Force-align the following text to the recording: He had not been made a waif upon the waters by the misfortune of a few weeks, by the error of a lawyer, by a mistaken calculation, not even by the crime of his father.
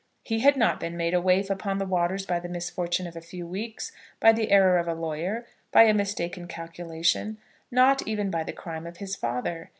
He 0.23 0.39
had 0.39 0.57
not 0.57 0.79
been 0.79 0.97
made 0.97 1.13
a 1.13 1.21
waif 1.21 1.51
upon 1.51 1.77
the 1.77 1.85
waters 1.85 2.25
by 2.25 2.39
the 2.39 2.49
misfortune 2.49 3.05
of 3.05 3.15
a 3.15 3.21
few 3.21 3.45
weeks, 3.45 3.91
by 4.19 4.31
the 4.33 4.49
error 4.49 4.79
of 4.79 4.87
a 4.87 4.95
lawyer, 4.95 5.45
by 5.71 5.83
a 5.83 5.93
mistaken 5.93 6.47
calculation, 6.47 7.37
not 7.69 8.07
even 8.07 8.31
by 8.31 8.41
the 8.41 8.51
crime 8.51 8.87
of 8.87 8.97
his 8.97 9.15
father. 9.15 9.69